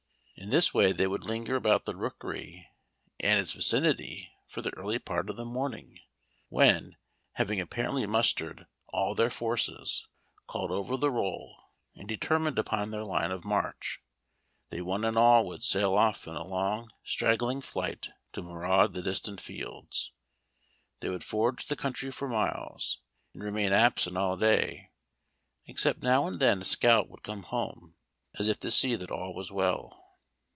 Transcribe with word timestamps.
In 0.37 0.49
this 0.49 0.73
way 0.73 0.91
they 0.91 1.05
would 1.05 1.23
linger 1.23 1.55
about 1.55 1.85
the 1.85 1.95
rookery 1.95 2.67
and 3.19 3.39
its 3.39 3.53
vicinity 3.53 4.31
for 4.47 4.63
the 4.63 4.73
early 4.75 4.97
part 4.97 5.29
of 5.29 5.35
the 5.35 5.45
morning, 5.45 5.99
when, 6.49 6.97
having 7.33 7.61
apparently 7.61 8.07
mustered 8.07 8.65
all 8.87 9.13
their 9.13 9.29
forces, 9.29 10.07
called 10.47 10.71
over 10.71 10.97
the 10.97 11.11
roll, 11.11 11.65
and 11.93 12.07
determined 12.07 12.57
upon 12.57 12.89
their 12.89 13.03
line 13.03 13.29
of 13.29 13.45
march, 13.45 14.01
they 14.71 14.81
one 14.81 15.05
and 15.05 15.15
all 15.15 15.45
would 15.45 15.63
sail 15.63 15.93
off 15.93 16.25
in 16.27 16.33
a 16.33 16.43
long 16.47 16.89
straggling 17.03 17.61
flight 17.61 18.09
to 18.33 18.41
maraud 18.41 18.95
the 18.95 19.03
distant 19.03 19.39
fields. 19.39 20.11
They 21.01 21.09
would 21.11 21.23
forage 21.23 21.67
the 21.67 21.75
country 21.75 22.09
for 22.11 22.27
miles, 22.27 22.97
and 23.35 23.43
remain 23.43 23.73
absent 23.73 24.17
all 24.17 24.37
day, 24.37 24.89
excepting 25.67 26.05
now 26.09 26.25
and 26.25 26.39
then 26.39 26.63
a 26.63 26.65
scout 26.65 27.09
would 27.09 27.21
come 27.21 27.43
home, 27.43 27.93
as 28.39 28.47
if 28.47 28.59
to 28.61 28.71
see 28.71 28.95
that 28.95 29.11
all 29.11 29.35
was 29.35 29.51
well. 29.51 29.99